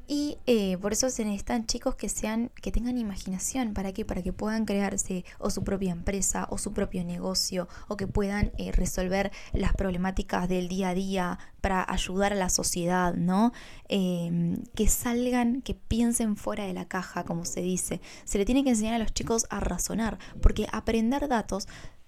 Y 0.07 0.37
eh, 0.47 0.77
por 0.79 0.93
eso 0.93 1.09
se 1.09 1.25
necesitan 1.25 1.65
chicos 1.67 1.95
que 1.95 2.11
sean, 2.11 2.51
que 2.61 2.71
tengan 2.71 2.99
imaginación. 2.99 3.73
¿Para 3.73 3.93
qué? 3.93 4.05
Para 4.05 4.23
que 4.23 4.35
puedan 4.35 4.67
crearse 4.67 5.25
o 5.39 5.49
su 5.49 5.65
propia 5.65 5.93
empresa 5.93 6.47
o 6.51 6.59
su 6.59 6.75
propio 6.75 7.05
negocio 7.05 7.69
o 7.89 7.97
que 7.97 8.07
puedan 8.07 8.53
eh, 8.59 8.71
resolver 8.73 9.33
las 9.53 9.73
problemáticas 9.73 10.47
del 10.49 10.69
día 10.69 10.91
a 10.91 10.95
día 10.95 11.39
para 11.63 11.91
ayudar 11.91 12.35
a 12.35 12.37
la 12.37 12.51
sociedad, 12.51 13.15
¿no? 13.15 13.53
Em, 13.89 14.63
que 14.75 14.89
salgan, 14.89 15.63
que 15.63 15.75
piensen 15.75 16.37
fuera 16.37 16.65
de 16.67 16.75
la 16.75 16.87
caja, 16.87 17.25
como 17.25 17.47
se 17.47 17.63
dice. 17.63 18.03
Se 18.25 18.37
le 18.37 18.45
tiene 18.45 18.63
que 18.63 18.71
enseñar 18.71 18.95
a 18.95 18.99
los 18.99 19.15
chicos 19.15 19.47
a 19.49 19.61
razonar, 19.61 20.19
porque 20.43 20.67
aprender 20.71 21.29
datos, 21.29 21.67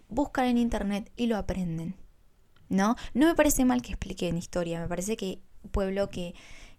buscan 0.08 0.46
en 0.46 0.58
internet 0.58 1.10
y 1.16 1.26
lo 1.26 1.38
aprenden. 1.38 1.96
¿No? 2.68 2.96
No 3.14 3.26
me 3.26 3.34
parece 3.36 3.64
mal 3.64 3.80
que 3.80 3.92
explique 3.92 4.28
en 4.28 4.36
historia, 4.36 4.80
me 4.80 4.88
parece 4.88 5.16
que 5.16 5.40
pueblo 5.66 6.08
que 6.08 6.34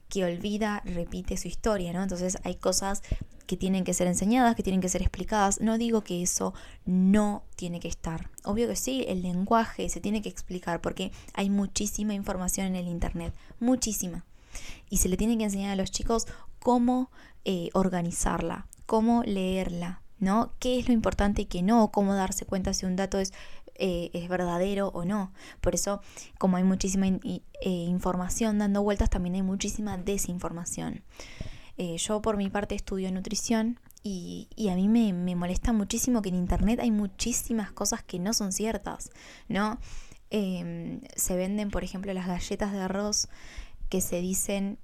que 0.10 0.26
olvida 0.26 0.82
repite 0.86 1.38
su 1.38 1.48
historia, 1.48 1.94
¿no? 1.94 2.04
Entonces 2.04 2.38
hay 2.44 2.56
cosas 2.56 3.02
que 3.48 3.58
tienen 3.58 3.84
que 3.84 3.94
ser 3.94 4.08
enseñadas, 4.08 4.56
que 4.56 4.64
tienen 4.64 4.82
que 4.82 4.90
ser 4.90 5.02
explicadas. 5.02 5.62
No 5.62 5.78
digo 5.78 6.02
que 6.02 6.22
eso 6.22 6.54
no 6.86 7.44
tiene 7.56 7.80
que 7.80 7.88
estar. 7.88 8.30
Obvio 8.44 8.68
que 8.68 8.76
sí, 8.76 9.06
el 9.08 9.22
lenguaje 9.22 9.90
se 9.90 10.02
tiene 10.02 10.22
que 10.22 10.30
explicar 10.30 10.82
porque 10.82 11.12
hay 11.34 11.50
muchísima 11.50 12.14
información 12.14 12.68
en 12.68 12.76
el 12.76 12.88
Internet, 12.88 13.34
muchísima. 13.60 14.26
Y 14.90 14.98
se 14.98 15.10
le 15.10 15.18
tiene 15.18 15.38
que 15.38 15.46
enseñar 15.46 15.72
a 15.72 15.76
los 15.76 15.92
chicos 15.92 16.28
cómo 16.60 17.10
eh, 17.46 17.70
organizarla, 17.74 18.68
cómo 18.86 19.24
leerla, 19.24 20.02
¿no? 20.20 20.52
¿Qué 20.60 20.80
es 20.80 20.88
lo 20.88 20.94
importante 20.94 21.44
y 21.44 21.46
qué 21.46 21.62
no? 21.62 21.92
Cómo 21.92 22.14
darse 22.16 22.46
cuenta 22.46 22.74
si 22.74 22.86
un 22.86 22.96
dato 22.96 23.20
es 23.20 23.34
eh, 23.78 24.10
es 24.14 24.28
verdadero 24.30 24.90
o 24.90 25.06
no. 25.06 25.32
Por 25.62 25.76
eso, 25.76 26.02
como 26.38 26.58
hay 26.58 26.64
muchísima 26.64 27.08
eh, 27.08 27.42
información 27.62 28.58
dando 28.60 28.82
vueltas, 28.82 29.10
también 29.10 29.36
hay 29.36 29.44
muchísima 29.44 29.98
desinformación. 29.98 31.04
Eh, 31.78 31.98
yo 31.98 32.22
por 32.22 32.38
mi 32.38 32.50
parte 32.50 32.74
estudio 32.74 33.12
nutrición 33.12 33.80
y, 34.02 34.48
a 34.72 34.76
mí 34.76 34.88
me, 34.88 35.36
molesta 35.36 35.74
muchísimo 35.74 36.22
que 36.22 36.30
en 36.30 36.36
Internet 36.36 36.80
hay 36.80 36.92
muchísimas 36.92 37.72
cosas 37.72 38.04
que 38.04 38.20
no 38.20 38.34
son 38.34 38.52
ciertas, 38.52 39.12
¿no? 39.48 39.80
Em, 40.30 41.02
se 41.16 41.36
venden, 41.36 41.70
por 41.70 41.84
ejemplo, 41.84 42.14
las 42.14 42.28
galletas 42.28 42.72
de 42.72 42.82
arroz 42.82 43.28
que 43.90 44.02
se 44.02 44.22
dicen 44.22 44.80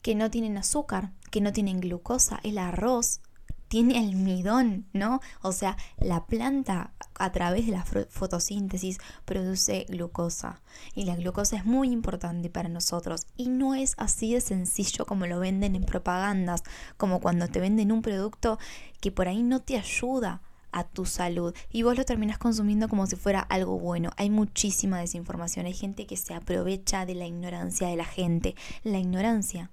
que 0.00 0.14
no 0.14 0.30
tienen 0.30 0.56
azúcar, 0.56 1.12
que 1.30 1.40
no 1.40 1.52
tienen 1.52 1.80
glucosa. 1.80 2.40
El 2.42 2.58
arroz 2.58 3.20
tiene 3.68 3.98
almidón, 3.98 4.86
¿no? 4.92 5.20
O 5.42 5.52
sea, 5.52 5.76
la 5.98 6.26
planta 6.26 6.92
a 7.14 7.32
través 7.32 7.66
de 7.66 7.72
la 7.72 7.84
fotosíntesis 7.84 8.98
produce 9.24 9.86
glucosa 9.88 10.60
y 10.94 11.04
la 11.04 11.16
glucosa 11.16 11.56
es 11.56 11.64
muy 11.64 11.90
importante 11.90 12.50
para 12.50 12.68
nosotros 12.68 13.26
y 13.36 13.48
no 13.48 13.74
es 13.74 13.94
así 13.98 14.34
de 14.34 14.40
sencillo 14.40 15.04
como 15.06 15.26
lo 15.26 15.38
venden 15.40 15.76
en 15.76 15.84
propagandas, 15.84 16.62
como 16.96 17.20
cuando 17.20 17.48
te 17.48 17.60
venden 17.60 17.92
un 17.92 18.02
producto 18.02 18.58
que 19.00 19.12
por 19.12 19.28
ahí 19.28 19.42
no 19.42 19.60
te 19.60 19.78
ayuda 19.78 20.42
a 20.70 20.84
tu 20.84 21.06
salud 21.06 21.54
y 21.70 21.82
vos 21.82 21.96
lo 21.96 22.04
terminas 22.04 22.38
consumiendo 22.38 22.88
como 22.88 23.06
si 23.06 23.16
fuera 23.16 23.40
algo 23.40 23.78
bueno. 23.78 24.10
Hay 24.16 24.30
muchísima 24.30 24.98
desinformación, 24.98 25.66
hay 25.66 25.74
gente 25.74 26.06
que 26.06 26.16
se 26.16 26.34
aprovecha 26.34 27.06
de 27.06 27.14
la 27.14 27.26
ignorancia 27.26 27.88
de 27.88 27.96
la 27.96 28.04
gente. 28.04 28.54
La 28.82 28.98
ignorancia, 28.98 29.70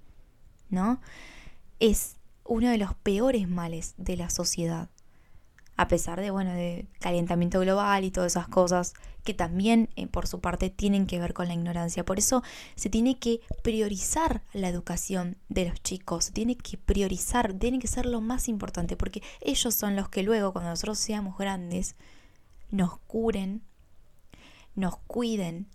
¿no? 0.70 1.00
Es 1.80 2.15
uno 2.46 2.70
de 2.70 2.78
los 2.78 2.94
peores 2.96 3.50
males 3.50 3.94
de 3.98 4.18
la 4.18 4.30
sociedad. 4.30 4.90
A 5.78 5.90
pesar 5.90 6.22
de, 6.22 6.32
bueno, 6.32 6.54
de 6.54 6.88
calentamiento 7.00 7.60
global 7.60 8.06
y 8.06 8.12
todas 8.12 8.32
esas 8.32 8.48
cosas 8.48 8.94
que 9.26 9.34
también 9.34 9.90
eh, 9.98 10.08
por 10.08 10.28
su 10.28 10.40
parte 10.40 10.70
tienen 10.70 11.06
que 11.08 11.20
ver 11.20 11.34
con 11.34 11.50
la 11.50 11.54
ignorancia. 11.54 12.06
Por 12.06 12.18
eso 12.18 12.44
se 12.76 12.90
tiene 12.90 13.20
que 13.20 13.42
priorizar 13.62 14.44
la 14.54 14.70
educación 14.70 15.36
de 15.50 15.68
los 15.68 15.82
chicos, 15.82 16.26
se 16.26 16.32
tiene 16.32 16.56
que 16.56 16.78
priorizar, 16.78 17.54
tiene 17.54 17.80
que 17.80 17.88
ser 17.88 18.06
lo 18.06 18.22
más 18.22 18.48
importante, 18.48 18.96
porque 18.96 19.22
ellos 19.42 19.74
son 19.74 19.98
los 19.98 20.08
que 20.08 20.24
luego, 20.24 20.54
cuando 20.54 20.70
nosotros 20.70 21.00
seamos 21.00 21.38
grandes, 21.38 21.96
nos 22.72 22.98
curen, 23.00 23.64
nos 24.76 24.98
cuiden, 24.98 25.68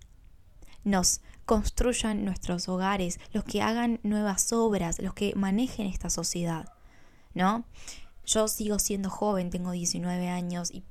nos 0.83 1.21
construyan 1.45 2.25
nuestros 2.25 2.69
hogares, 2.69 3.19
los 3.33 3.43
que 3.43 3.61
hagan 3.61 3.99
nuevas 4.03 4.51
obras, 4.53 4.99
los 4.99 5.13
que 5.13 5.33
manejen 5.35 5.87
esta 5.87 6.09
sociedad, 6.09 6.69
¿no? 7.33 7.65
Yo 8.25 8.47
sigo 8.47 8.79
siendo 8.79 9.09
joven, 9.09 9.49
tengo 9.49 9.71
19 9.71 10.29
años 10.29 10.71
y 10.71 10.83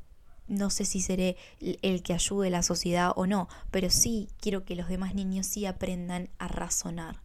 no 0.50 0.68
sé 0.68 0.84
si 0.84 1.00
seré 1.00 1.36
el 1.60 2.02
que 2.02 2.12
ayude 2.12 2.48
a 2.48 2.50
la 2.50 2.62
sociedad 2.62 3.12
o 3.14 3.26
no, 3.26 3.48
pero 3.70 3.88
sí 3.88 4.28
quiero 4.40 4.64
que 4.64 4.74
los 4.74 4.88
demás 4.88 5.14
niños 5.14 5.46
sí 5.46 5.64
aprendan 5.64 6.28
a 6.38 6.48
razonar. 6.48 7.22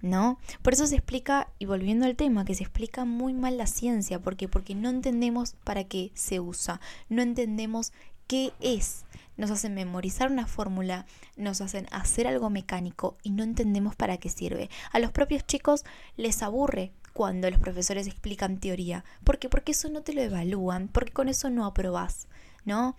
¿No? 0.00 0.38
Por 0.62 0.74
eso 0.74 0.86
se 0.86 0.94
explica, 0.94 1.50
y 1.58 1.66
volviendo 1.66 2.06
al 2.06 2.14
tema, 2.14 2.44
que 2.44 2.54
se 2.54 2.62
explica 2.62 3.04
muy 3.04 3.34
mal 3.34 3.58
la 3.58 3.66
ciencia, 3.66 4.20
porque 4.20 4.46
porque 4.46 4.76
no 4.76 4.90
entendemos 4.90 5.56
para 5.64 5.82
qué 5.82 6.12
se 6.14 6.38
usa, 6.38 6.80
no 7.08 7.20
entendemos 7.20 7.92
qué 8.28 8.52
es. 8.60 9.04
Nos 9.38 9.50
hacen 9.50 9.72
memorizar 9.72 10.30
una 10.30 10.46
fórmula, 10.46 11.06
nos 11.36 11.62
hacen 11.62 11.86
hacer 11.90 12.26
algo 12.26 12.50
mecánico 12.50 13.16
y 13.22 13.30
no 13.30 13.42
entendemos 13.42 13.96
para 13.96 14.18
qué 14.18 14.28
sirve. 14.28 14.68
A 14.92 14.98
los 14.98 15.12
propios 15.12 15.46
chicos 15.46 15.84
les 16.16 16.42
aburre 16.42 16.92
cuando 17.14 17.48
los 17.48 17.58
profesores 17.58 18.06
explican 18.06 18.58
teoría. 18.58 19.04
¿Por 19.24 19.38
qué? 19.38 19.48
Porque 19.48 19.72
eso 19.72 19.88
no 19.88 20.02
te 20.02 20.12
lo 20.12 20.22
evalúan, 20.22 20.88
porque 20.88 21.12
con 21.12 21.28
eso 21.28 21.50
no 21.50 21.66
aprobás, 21.66 22.28
¿no? 22.64 22.96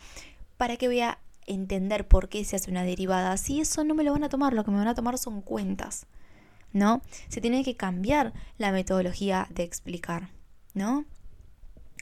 ¿Para 0.58 0.78
qué 0.78 0.88
voy 0.88 1.02
a 1.02 1.20
entender 1.46 2.08
por 2.08 2.30
qué 2.30 2.44
se 2.46 2.56
hace 2.56 2.72
una 2.72 2.84
derivada? 2.84 3.38
Si 3.38 3.62
eso 3.62 3.84
no 3.84 3.94
me 3.94 4.04
lo 4.04 4.14
van 4.14 4.24
a 4.24 4.30
tomar, 4.30 4.54
lo 4.54 4.64
que 4.64 4.72
me 4.72 4.78
van 4.78 4.88
a 4.88 4.96
tomar 4.96 5.18
son 5.18 5.42
cuentas, 5.42 6.06
¿no? 6.74 7.02
Se 7.28 7.42
tiene 7.42 7.64
que 7.64 7.76
cambiar 7.76 8.34
la 8.58 8.72
metodología 8.72 9.48
de 9.52 9.64
explicar, 9.64 10.30
¿no? 10.74 11.06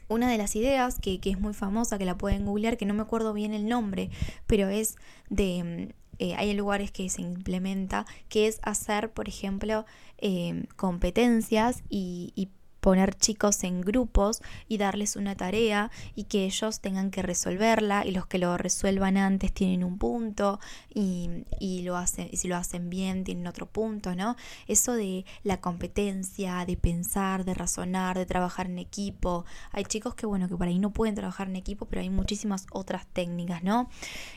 Una 0.08 0.30
de 0.30 0.38
las 0.38 0.56
ideas 0.56 1.00
que, 1.00 1.20
es 1.24 1.40
muy 1.40 1.54
famosa, 1.54 1.98
que 1.98 2.06
la 2.06 2.18
pueden 2.18 2.46
googlear, 2.46 2.78
que 2.78 2.86
no 2.86 2.94
me 2.94 3.02
acuerdo 3.02 3.34
bien 3.34 3.54
el 3.54 3.68
nombre, 3.68 4.10
pero 4.46 4.70
es 4.70 4.96
de... 5.30 5.90
Mm, 5.92 5.94
eh, 6.20 6.34
hay 6.34 6.52
lugares 6.56 6.90
que 6.90 7.08
se 7.10 7.22
implementa, 7.22 8.08
que 8.28 8.48
es 8.48 8.60
hacer, 8.64 9.12
por 9.12 9.30
ejemplo, 9.30 9.86
eh, 10.18 10.66
competencias 10.76 11.84
y, 11.90 12.34
y 12.36 12.50
poner 12.80 13.16
chicos 13.16 13.64
en 13.64 13.82
grupos 13.82 14.42
y 14.68 14.78
darles 14.78 15.16
una 15.16 15.36
tarea 15.36 15.92
y 16.16 16.26
que 16.26 16.46
ellos 16.46 16.80
tengan 16.80 17.12
que 17.12 17.22
resolverla 17.22 18.06
y 18.06 18.12
los 18.12 18.28
que 18.28 18.38
lo 18.38 18.58
resuelvan 18.58 19.18
antes 19.18 19.52
tienen 19.52 19.84
un 19.84 19.98
punto 19.98 20.60
y, 20.94 21.30
y 21.60 21.82
lo 21.82 21.98
hacen, 21.98 22.30
y 22.32 22.38
si 22.38 22.48
lo 22.48 22.56
hacen 22.56 22.90
bien 22.90 23.24
tienen 23.24 23.48
otro 23.48 23.66
punto, 23.66 24.16
¿no? 24.16 24.36
Eso 24.68 24.94
de 24.94 25.26
la 25.44 25.60
competencia, 25.60 26.66
de 26.66 26.78
pensar, 26.78 27.46
de 27.46 27.54
razonar, 27.54 28.18
de 28.18 28.26
trabajar 28.26 28.68
en 28.68 28.80
equipo. 28.80 29.46
Hay 29.72 29.86
chicos 29.86 30.16
que, 30.16 30.26
bueno, 30.26 30.48
que 30.48 30.56
por 30.56 30.68
ahí 30.68 30.80
no 30.80 30.92
pueden 30.92 31.16
trabajar 31.16 31.48
en 31.48 31.56
equipo, 31.56 31.86
pero 31.86 32.02
hay 32.02 32.10
muchísimas 32.10 32.68
otras 32.72 33.06
técnicas, 33.08 33.64
¿no? 33.64 33.90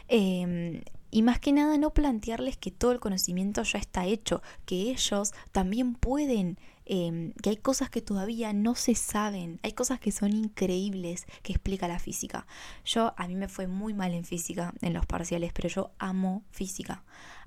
Em, 0.09 0.83
y 1.11 1.23
más 1.23 1.41
que 1.41 1.53
nada 1.53 1.77
no 1.77 1.91
plantearles 1.91 2.57
que 2.57 2.71
todo 2.71 2.93
el 2.93 3.01
conocimiento 3.01 3.63
ya 3.63 3.79
está 3.79 4.07
hecho, 4.07 4.43
que 4.65 4.91
ellos 4.91 5.33
también 5.53 5.95
pueden 5.95 6.59
Em, 6.93 7.35
que 7.35 7.51
hay 7.51 7.57
cosas 7.57 7.89
que 7.89 8.03
todavía 8.03 8.53
no 8.53 8.75
se 8.75 8.97
saben, 8.97 9.61
hay 9.63 9.75
cosas 9.75 10.01
que 10.01 10.11
son 10.11 10.33
increíbles 10.33 11.25
que 11.45 11.53
explica 11.53 11.87
la 11.87 12.01
física. 12.01 12.49
Yo, 12.85 13.15
a 13.17 13.29
mí 13.29 13.37
me 13.37 13.47
fue 13.47 13.69
muy 13.69 13.95
mal 13.95 14.13
en 14.13 14.25
física, 14.25 14.75
en 14.83 14.95
los 14.95 15.07
parciales, 15.07 15.53
pero 15.53 15.69
yo 15.69 15.93
amo 16.01 16.43
física. 16.51 17.05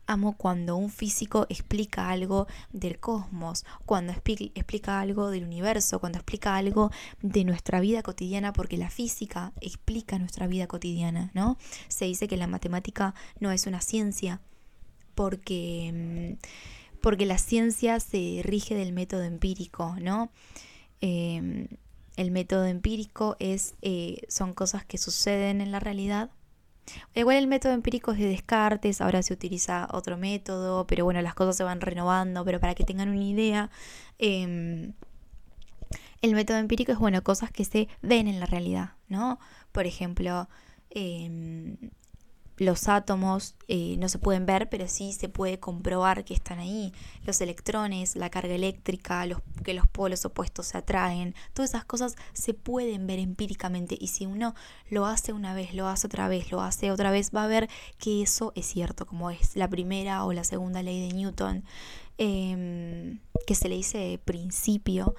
Amo 0.08 0.38
cuando 0.38 0.78
un 0.78 0.90
físico 0.90 1.46
explica 1.50 2.10
algo 2.10 2.48
del 2.72 3.02
cosmos, 3.02 3.66
cuando 3.86 4.14
explica 4.14 5.02
algo 5.02 5.30
del 5.30 5.44
universo, 5.44 6.00
cuando 6.00 6.20
explica 6.20 6.56
algo 6.56 6.90
de 7.22 7.44
nuestra 7.44 7.82
vida 7.82 8.02
cotidiana, 8.02 8.54
porque 8.54 8.78
la 8.78 8.90
física 8.90 9.52
explica 9.60 10.18
nuestra 10.20 10.48
vida 10.48 10.68
cotidiana, 10.68 11.32
¿no? 11.34 11.58
Se 11.90 12.06
dice 12.06 12.30
que 12.30 12.38
la 12.38 12.48
matemática 12.48 13.14
no 13.42 13.52
es 13.52 13.68
una 13.68 13.82
ciencia 13.82 14.40
porque 15.16 15.88
em, 15.88 16.38
porque 17.04 17.26
la 17.26 17.38
ciencia 17.38 18.00
se 18.00 18.40
rige 18.46 18.76
del 18.76 18.94
método 18.94 19.24
empírico, 19.24 19.94
¿no? 20.00 20.32
Em, 21.02 21.68
el 22.16 22.32
método 22.32 22.66
empírico 22.66 23.36
es, 23.40 23.76
eh, 23.82 24.22
son 24.30 24.54
cosas 24.54 24.86
que 24.86 24.98
suceden 24.98 25.60
en 25.60 25.74
la 25.74 25.82
realidad. 25.82 26.30
Igual 27.14 27.36
el 27.36 27.48
método 27.48 27.74
empírico 27.74 28.14
es 28.14 28.20
de 28.20 28.28
Descartes, 28.28 29.02
ahora 29.02 29.22
se 29.22 29.34
utiliza 29.34 29.90
otro 29.92 30.16
método, 30.16 30.88
pero 30.88 31.04
bueno, 31.04 31.22
las 31.22 31.34
cosas 31.34 31.58
se 31.58 31.66
van 31.66 31.82
renovando, 31.82 32.46
pero 32.46 32.62
para 32.62 32.74
que 32.74 32.86
tengan 32.86 33.10
una 33.10 33.26
idea, 33.26 33.70
em, 34.18 34.94
el 36.22 36.34
método 36.36 36.58
empírico 36.58 36.94
es, 36.94 37.00
bueno, 37.00 37.22
cosas 37.22 37.52
que 37.52 37.66
se 37.66 37.90
ven 38.02 38.30
en 38.30 38.40
la 38.40 38.46
realidad, 38.46 38.92
¿no? 39.10 39.40
Por 39.74 39.88
ejemplo, 39.88 40.48
em, 40.90 41.76
los 42.64 42.88
átomos 42.88 43.56
eh, 43.68 43.96
no 43.98 44.10
se 44.10 44.18
pueden 44.18 44.46
ver, 44.46 44.70
pero 44.70 44.88
sí 44.88 45.14
se 45.14 45.30
puede 45.30 45.60
comprobar 45.60 46.26
que 46.26 46.34
están 46.34 46.60
ahí. 46.60 46.94
Los 47.26 47.40
electrones, 47.42 48.16
la 48.16 48.30
carga 48.30 48.56
eléctrica, 48.56 49.26
los, 49.26 49.40
que 49.64 49.74
los 49.74 49.88
polos 49.88 50.26
opuestos 50.26 50.68
se 50.68 50.78
atraen, 50.78 51.36
todas 51.54 51.72
esas 51.72 51.86
cosas 51.86 52.16
se 52.34 52.54
pueden 52.54 53.08
ver 53.08 53.20
empíricamente 53.20 53.98
y 54.00 54.08
si 54.08 54.26
uno 54.26 54.56
lo 54.90 55.06
hace 55.06 55.34
una 55.34 55.54
vez, 55.54 55.74
lo 55.74 55.88
hace 55.88 56.08
otra 56.08 56.28
vez, 56.28 56.52
lo 56.52 56.62
hace 56.62 56.92
otra 56.92 57.12
vez, 57.12 57.32
va 57.36 57.44
a 57.44 57.48
ver 57.48 57.70
que 57.98 58.22
eso 58.22 58.52
es 58.56 58.66
cierto, 58.66 59.06
como 59.06 59.30
es 59.30 59.56
la 59.56 59.70
primera 59.70 60.26
o 60.26 60.34
la 60.34 60.44
segunda 60.44 60.82
ley 60.82 61.08
de 61.08 61.14
Newton, 61.14 61.64
em, 62.18 63.20
que 63.46 63.56
se 63.56 63.70
le 63.70 63.76
dice 63.76 64.20
principio, 64.24 65.16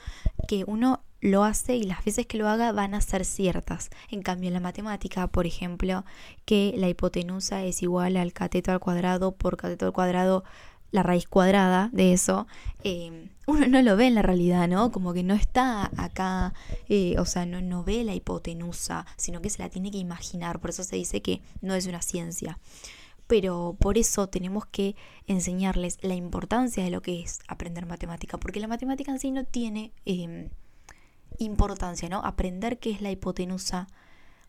que 0.48 0.64
uno 0.66 1.02
lo 1.24 1.42
hace 1.42 1.74
y 1.74 1.84
las 1.84 2.04
veces 2.04 2.26
que 2.26 2.36
lo 2.36 2.48
haga 2.48 2.70
van 2.72 2.92
a 2.92 3.00
ser 3.00 3.24
ciertas. 3.24 3.88
En 4.10 4.22
cambio, 4.22 4.48
en 4.48 4.54
la 4.54 4.60
matemática, 4.60 5.26
por 5.26 5.46
ejemplo, 5.46 6.04
que 6.44 6.74
la 6.76 6.86
hipotenusa 6.90 7.64
es 7.64 7.82
igual 7.82 8.18
al 8.18 8.34
cateto 8.34 8.72
al 8.72 8.78
cuadrado 8.78 9.32
por 9.32 9.56
cateto 9.56 9.86
al 9.86 9.94
cuadrado, 9.94 10.44
la 10.90 11.02
raíz 11.02 11.26
cuadrada 11.26 11.88
de 11.92 12.12
eso, 12.12 12.46
eh, 12.84 13.30
uno 13.46 13.66
no 13.66 13.80
lo 13.80 13.96
ve 13.96 14.06
en 14.06 14.14
la 14.14 14.22
realidad, 14.22 14.68
¿no? 14.68 14.92
Como 14.92 15.14
que 15.14 15.22
no 15.22 15.32
está 15.32 15.90
acá, 15.96 16.52
eh, 16.90 17.16
o 17.18 17.24
sea, 17.24 17.46
no, 17.46 17.62
no 17.62 17.84
ve 17.84 18.04
la 18.04 18.14
hipotenusa, 18.14 19.06
sino 19.16 19.40
que 19.40 19.48
se 19.48 19.62
la 19.62 19.70
tiene 19.70 19.90
que 19.90 19.98
imaginar. 19.98 20.60
Por 20.60 20.70
eso 20.70 20.84
se 20.84 20.96
dice 20.96 21.22
que 21.22 21.40
no 21.62 21.74
es 21.74 21.86
una 21.86 22.02
ciencia 22.02 22.58
pero 23.26 23.74
por 23.80 23.96
eso 23.96 24.28
tenemos 24.28 24.66
que 24.66 24.96
enseñarles 25.26 25.96
la 26.02 26.14
importancia 26.14 26.84
de 26.84 26.90
lo 26.90 27.00
que 27.00 27.22
es 27.22 27.38
aprender 27.48 27.86
matemática, 27.86 28.36
porque 28.36 28.60
la 28.60 28.68
matemática 28.68 29.12
en 29.12 29.18
sí 29.18 29.30
no 29.30 29.44
tiene 29.44 29.92
em, 30.04 30.50
importancia, 31.38 32.08
¿no? 32.08 32.20
Aprender 32.24 32.78
qué 32.78 32.90
es 32.90 33.00
la 33.00 33.10
hipotenusa 33.10 33.88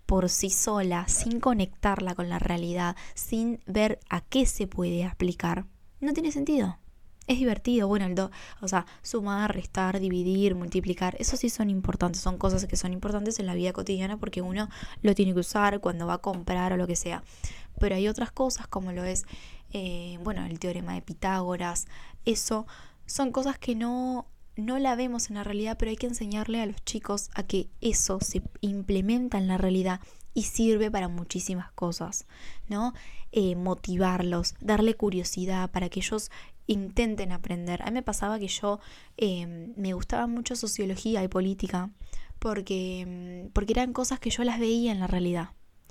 por 0.06 0.30
sí 0.30 0.50
sola, 0.50 1.08
sin 1.08 1.40
conectarla 1.40 2.16
con 2.16 2.30
la 2.30 2.40
realidad, 2.40 2.96
sin 3.14 3.60
ver 3.66 4.00
a 4.10 4.22
qué 4.22 4.46
se 4.46 4.68
puede 4.68 5.04
aplicar, 5.06 5.66
no 6.00 6.14
tiene 6.14 6.32
sentido. 6.32 6.78
Es 7.28 7.40
divertido, 7.40 7.88
bueno, 7.88 8.06
el 8.06 8.14
do, 8.14 8.30
o 8.62 8.68
sea, 8.68 8.86
sumar, 9.02 9.56
restar, 9.56 10.00
dividir, 10.00 10.54
multiplicar, 10.54 11.16
eso 11.18 11.38
sí 11.38 11.50
son 11.50 11.72
importantes, 11.72 12.22
son 12.22 12.38
cosas 12.38 12.68
que 12.68 12.78
son 12.78 12.94
importantes 12.94 13.40
en 13.40 13.48
la 13.48 13.56
vida 13.56 13.74
cotidiana 13.74 14.18
porque 14.18 14.44
uno 14.44 14.70
lo 15.02 15.16
tiene 15.16 15.34
que 15.34 15.40
usar 15.40 15.80
cuando 15.80 16.06
va 16.06 16.16
a 16.16 16.18
comprar 16.20 16.72
o 16.74 16.78
lo 16.78 16.86
que 16.86 16.96
sea. 16.96 17.24
Pero 17.80 17.96
hay 17.96 18.08
otras 18.08 18.32
cosas 18.32 18.68
como 18.68 18.92
lo 18.92 19.04
es, 19.04 19.26
eh, 19.74 20.20
bueno, 20.24 20.46
el 20.46 20.60
teorema 20.60 20.94
de 20.94 21.02
Pitágoras, 21.02 21.88
eso 22.26 22.68
son 23.08 23.32
cosas 23.32 23.58
que 23.58 23.74
no 23.74 24.28
no 24.56 24.80
la 24.80 24.96
vemos 24.96 25.30
en 25.30 25.36
la 25.36 25.44
realidad, 25.44 25.78
pero 25.78 25.92
hay 25.92 25.98
que 25.98 26.08
enseñarle 26.08 26.62
a 26.62 26.66
los 26.66 26.84
chicos 26.86 27.30
a 27.36 27.44
que 27.44 27.70
eso 27.82 28.20
se 28.22 28.42
implementa 28.62 29.38
en 29.38 29.48
la 29.48 29.58
realidad 29.58 30.00
y 30.34 30.44
sirve 30.44 30.92
para 30.92 31.08
muchísimas 31.08 31.72
cosas, 31.72 32.26
¿no? 32.68 32.94
Eh, 33.32 33.56
motivarlos, 33.56 34.56
darle 34.60 34.94
curiosidad 34.94 35.72
para 35.72 35.90
que 35.90 36.00
ellos 36.00 36.30
intenten 36.68 37.32
aprender. 37.32 37.82
A 37.82 37.86
mí 37.86 37.92
me 37.92 38.04
pasaba 38.04 38.40
que 38.40 38.48
yo 38.48 38.80
em, 39.18 39.74
me 39.78 39.94
gustaba 39.94 40.28
mucho 40.28 40.56
sociología 40.56 41.24
y 41.24 41.28
política 41.28 41.90
porque, 42.40 43.02
em, 43.02 43.50
porque 43.52 43.74
eran 43.74 43.94
cosas 43.94 44.20
que 44.20 44.30
yo 44.30 44.44
las 44.44 44.60
veía 44.60 44.92
en 44.92 45.00
la 45.00 45.08
realidad. 45.08 45.50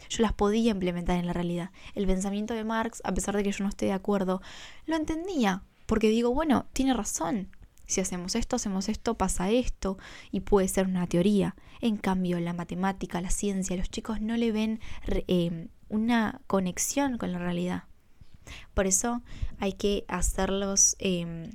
Yo 0.09 0.23
las 0.23 0.33
podía 0.33 0.71
implementar 0.73 1.19
en 1.19 1.27
la 1.27 1.33
realidad. 1.33 1.71
El 1.95 2.07
pensamiento 2.07 2.55
de 2.55 2.65
Marx, 2.65 3.01
a 3.05 3.13
pesar 3.15 3.37
de 3.37 3.43
que 3.43 3.53
yo 3.53 3.65
no 3.65 3.71
esté 3.71 3.87
de 3.87 3.93
acuerdo, 3.93 4.43
lo 4.87 4.97
entendía. 4.97 5.63
Porque 5.87 6.09
digo, 6.09 6.35
bueno, 6.35 6.67
tiene 6.73 6.95
razón. 6.95 7.49
Si 7.87 8.01
hacemos 8.01 8.35
esto, 8.35 8.57
hacemos 8.57 8.89
esto, 8.89 9.15
pasa 9.15 9.51
esto, 9.51 9.99
y 10.31 10.41
puede 10.41 10.69
ser 10.69 10.87
una 10.87 11.07
teoría. 11.07 11.55
En 11.81 11.97
cambio, 11.97 12.41
la 12.41 12.55
matemática, 12.55 13.21
la 13.21 13.31
ciencia, 13.31 13.77
los 13.77 13.91
chicos 13.91 14.21
no 14.21 14.37
le 14.37 14.53
ven 14.53 14.81
em, 15.07 15.69
una 15.89 16.41
conexión 16.47 17.19
con 17.19 17.33
la 17.33 17.39
realidad. 17.39 17.85
Por 18.73 18.87
eso 18.87 19.23
hay 19.59 19.75
que 19.75 20.05
hacerlos, 20.09 20.97
em, 20.99 21.51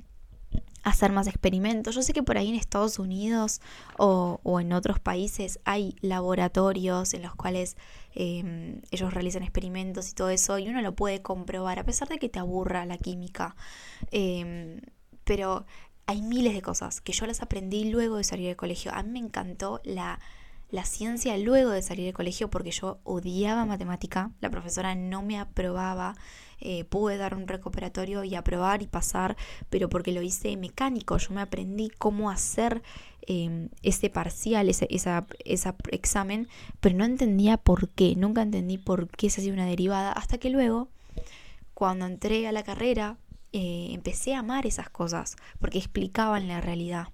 hacer 0.82 1.12
más 1.12 1.26
experimentos. 1.26 1.94
Yo 1.94 2.02
sé 2.02 2.12
que 2.12 2.22
por 2.22 2.38
ahí 2.38 2.48
en 2.48 2.54
Estados 2.54 2.98
Unidos 2.98 3.60
o, 3.98 4.40
en 4.60 4.72
otros 4.72 4.98
países 4.98 5.60
hay 5.64 5.94
laboratorios 6.00 7.12
en 7.12 7.22
los 7.22 7.34
cuales 7.34 7.76
em, 8.14 8.80
ellos 8.90 9.12
realizan 9.12 9.42
experimentos 9.42 10.10
y 10.10 10.14
todo 10.14 10.30
eso 10.30 10.58
y 10.58 10.68
uno 10.68 10.80
lo 10.80 10.94
puede 10.96 11.22
comprobar 11.22 11.78
a 11.78 11.84
pesar 11.84 12.08
de 12.08 12.18
que 12.18 12.28
te 12.28 12.38
aburra 12.38 12.86
la 12.86 12.98
química. 12.98 13.56
Pero 15.24 15.66
hay 16.10 16.22
miles 16.22 16.54
de 16.54 16.62
cosas 16.62 17.00
que 17.00 17.12
yo 17.12 17.26
las 17.26 17.40
aprendí 17.40 17.90
luego 17.90 18.16
de 18.16 18.24
salir 18.24 18.46
del 18.46 18.56
colegio. 18.56 18.92
A 18.92 19.02
mí 19.02 19.10
me 19.10 19.26
encantó 19.26 19.80
la 19.84 20.18
la 20.70 20.84
ciencia 20.84 21.36
luego 21.36 21.70
de 21.70 21.82
salir 21.82 22.04
del 22.04 22.14
colegio 22.14 22.48
porque 22.48 22.70
yo 22.70 22.98
odiaba 23.04 23.66
matemática, 23.66 24.30
la 24.40 24.50
profesora 24.50 24.94
no 24.94 25.22
me 25.22 25.38
aprobaba, 25.38 26.14
eh, 26.60 26.84
pude 26.84 27.16
dar 27.16 27.34
un 27.34 27.48
recuperatorio 27.48 28.22
y 28.24 28.34
aprobar 28.34 28.82
y 28.82 28.86
pasar, 28.86 29.36
pero 29.68 29.88
porque 29.88 30.12
lo 30.12 30.22
hice 30.22 30.56
mecánico, 30.56 31.16
yo 31.18 31.34
me 31.34 31.40
aprendí 31.40 31.90
cómo 31.90 32.30
hacer 32.30 32.82
em, 33.26 33.68
ese 33.82 34.10
parcial, 34.10 34.68
ese 34.68 34.86
esa, 34.90 35.26
examen, 35.90 36.48
pero 36.80 36.96
no 36.96 37.04
entendía 37.04 37.56
por 37.56 37.88
qué, 37.88 38.14
nunca 38.16 38.42
entendí 38.42 38.78
por 38.78 39.08
qué 39.08 39.30
se 39.30 39.40
hacía 39.40 39.52
una 39.52 39.66
derivada, 39.66 40.12
hasta 40.12 40.38
que 40.38 40.50
luego, 40.50 40.88
cuando 41.74 42.06
entré 42.06 42.46
a 42.46 42.52
la 42.52 42.62
carrera, 42.62 43.16
eh, 43.52 43.88
empecé 43.92 44.34
a 44.34 44.40
amar 44.40 44.66
esas 44.66 44.90
cosas, 44.90 45.36
porque 45.58 45.78
explicaban 45.78 46.48
la 46.48 46.60
realidad. 46.60 47.08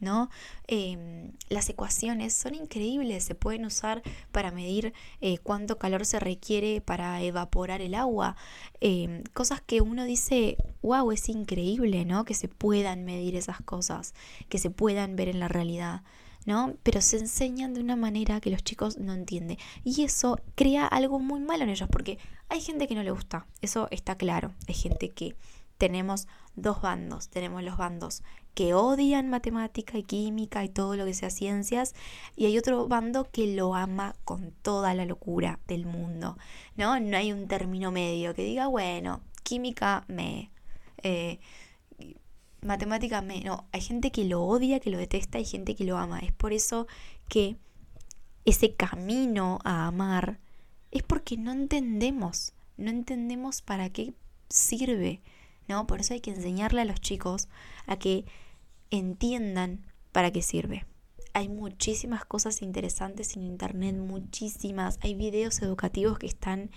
¿no? 0.00 0.30
Em, 0.66 1.32
las 1.48 1.68
ecuaciones 1.68 2.32
son 2.32 2.54
increíbles, 2.54 3.24
se 3.24 3.34
pueden 3.34 3.66
usar 3.66 4.02
para 4.32 4.50
medir 4.50 4.92
eh, 5.20 5.38
cuánto 5.38 5.78
calor 5.78 6.06
se 6.06 6.18
requiere 6.18 6.80
para 6.80 7.22
evaporar 7.22 7.82
el 7.82 7.94
agua, 7.94 8.36
em, 8.80 9.22
cosas 9.34 9.60
que 9.60 9.80
uno 9.80 10.04
dice, 10.04 10.56
wow, 10.82 11.12
es 11.12 11.28
increíble, 11.28 12.04
¿no? 12.04 12.24
Que 12.24 12.34
se 12.34 12.48
puedan 12.48 13.04
medir 13.04 13.36
esas 13.36 13.60
cosas, 13.60 14.14
que 14.48 14.58
se 14.58 14.70
puedan 14.70 15.16
ver 15.16 15.28
en 15.28 15.40
la 15.40 15.48
realidad. 15.48 16.02
¿no? 16.46 16.74
Pero 16.82 17.02
se 17.02 17.18
enseñan 17.18 17.74
de 17.74 17.80
una 17.80 17.96
manera 17.96 18.40
que 18.40 18.50
los 18.50 18.64
chicos 18.64 18.96
no 18.96 19.12
entienden. 19.12 19.58
Y 19.84 20.04
eso 20.04 20.40
crea 20.54 20.86
algo 20.86 21.18
muy 21.20 21.40
malo 21.40 21.64
en 21.64 21.68
ellos, 21.68 21.88
porque 21.92 22.18
hay 22.48 22.62
gente 22.62 22.88
que 22.88 22.94
no 22.94 23.02
le 23.02 23.10
gusta, 23.10 23.46
eso 23.60 23.88
está 23.90 24.16
claro. 24.16 24.54
Hay 24.66 24.74
gente 24.74 25.10
que 25.10 25.36
tenemos 25.80 26.28
dos 26.56 26.82
bandos. 26.82 27.30
Tenemos 27.30 27.62
los 27.62 27.78
bandos 27.78 28.22
que 28.54 28.74
odian 28.74 29.30
matemática 29.30 29.96
y 29.96 30.02
química 30.02 30.62
y 30.62 30.68
todo 30.68 30.94
lo 30.94 31.06
que 31.06 31.14
sea 31.14 31.30
ciencias, 31.30 31.94
y 32.36 32.44
hay 32.44 32.58
otro 32.58 32.86
bando 32.86 33.24
que 33.24 33.54
lo 33.54 33.74
ama 33.74 34.14
con 34.24 34.52
toda 34.60 34.92
la 34.92 35.06
locura 35.06 35.58
del 35.66 35.86
mundo, 35.86 36.36
¿no? 36.76 37.00
No 37.00 37.16
hay 37.16 37.32
un 37.32 37.48
término 37.48 37.90
medio 37.90 38.34
que 38.34 38.44
diga, 38.44 38.66
bueno, 38.66 39.22
química 39.42 40.04
me, 40.06 40.50
eh, 41.02 41.38
matemática 42.60 43.22
me, 43.22 43.40
no, 43.40 43.64
hay 43.72 43.80
gente 43.80 44.12
que 44.12 44.26
lo 44.26 44.42
odia, 44.42 44.80
que 44.80 44.90
lo 44.90 44.98
detesta, 44.98 45.38
y 45.38 45.46
gente 45.46 45.74
que 45.74 45.84
lo 45.84 45.96
ama. 45.96 46.18
Es 46.18 46.32
por 46.32 46.52
eso 46.52 46.86
que 47.28 47.56
ese 48.44 48.74
camino 48.74 49.60
a 49.64 49.86
amar 49.86 50.40
es 50.90 51.02
porque 51.04 51.38
no 51.38 51.52
entendemos, 51.52 52.52
no 52.76 52.90
entendemos 52.90 53.62
para 53.62 53.88
qué 53.88 54.12
sirve 54.50 55.22
¿no? 55.70 55.86
Por 55.86 56.00
eso 56.00 56.12
hay 56.12 56.20
que 56.20 56.32
enseñarle 56.32 56.82
a 56.82 56.84
los 56.84 57.00
chicos 57.00 57.48
a 57.86 57.96
que 57.96 58.26
entiendan 58.90 59.86
para 60.12 60.32
qué 60.32 60.42
sirve. 60.42 60.84
Hay 61.32 61.48
muchísimas 61.48 62.24
cosas 62.24 62.60
interesantes 62.60 63.36
en 63.36 63.44
internet, 63.44 63.96
muchísimas. 63.96 64.98
Hay 65.00 65.14
videos 65.14 65.62
educativos 65.62 66.18
que 66.18 66.26
están 66.26 66.70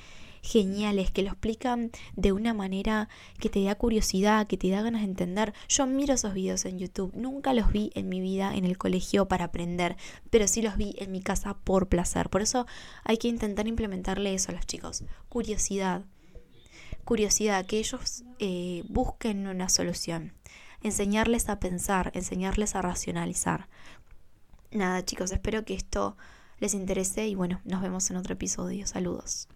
geniales, 0.43 1.10
que 1.10 1.23
lo 1.23 1.29
explican 1.29 1.89
de 2.15 2.34
una 2.34 2.53
manera 2.53 3.10
que 3.39 3.49
te 3.49 3.63
da 3.63 3.73
curiosidad, 3.75 4.45
que 4.45 4.58
te 4.58 4.69
da 4.69 4.84
ganas 4.84 5.01
de 5.01 5.08
entender. 5.08 5.53
Yo 5.67 5.88
miro 5.88 6.13
esos 6.13 6.36
videos 6.36 6.65
en 6.65 6.77
YouTube, 6.77 7.15
nunca 7.15 7.53
los 7.53 7.71
vi 7.71 7.89
en 7.95 8.10
mi 8.10 8.21
vida 8.21 8.53
en 8.53 8.65
el 8.65 8.77
colegio 8.77 9.27
para 9.27 9.45
aprender, 9.45 9.95
pero 10.29 10.47
sí 10.47 10.62
los 10.62 10.77
vi 10.77 10.93
en 10.99 11.12
mi 11.12 11.21
casa 11.21 11.58
por 11.63 11.88
placer. 11.88 12.29
Por 12.29 12.43
eso 12.43 12.67
hay 13.03 13.17
que 13.17 13.29
intentar 13.29 13.67
implementarle 13.67 14.36
eso 14.36 14.51
a 14.51 14.56
los 14.56 14.67
chicos. 14.67 15.03
Curiosidad, 15.29 16.03
curiosidad, 17.03 17.65
que 17.65 17.77
ellos 17.77 18.23
eh, 18.39 18.83
busquen 18.87 19.47
una 19.47 19.69
solución, 19.69 20.33
enseñarles 20.81 21.49
a 21.49 21.59
pensar, 21.59 22.11
enseñarles 22.13 22.75
a 22.75 22.81
racionalizar. 22.81 23.67
Nada 24.71 25.03
chicos, 25.05 25.31
espero 25.31 25.65
que 25.65 25.75
esto 25.75 26.17
les 26.59 26.73
interese 26.73 27.27
y 27.27 27.35
bueno, 27.35 27.61
nos 27.65 27.81
vemos 27.81 28.09
en 28.09 28.17
otro 28.17 28.33
episodio. 28.33 28.87
Saludos. 28.87 29.47